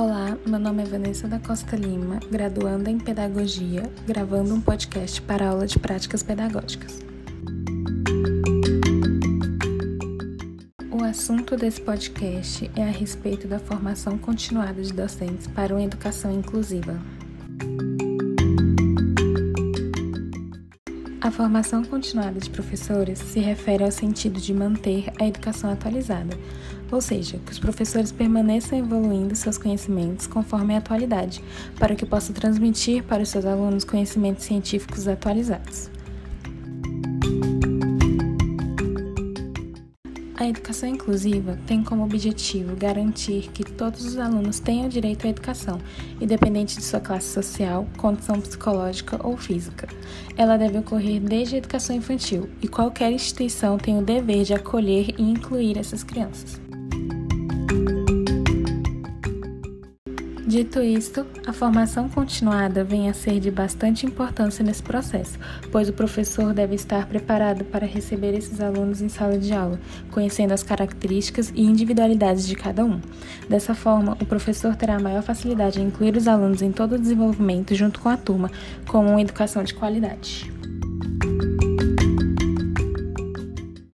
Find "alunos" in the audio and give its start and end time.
33.44-33.84, 44.18-44.60, 68.58-69.02, 76.26-76.62